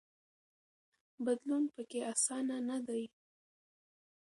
[1.25, 3.03] بدلون پکې اسانه نه دی.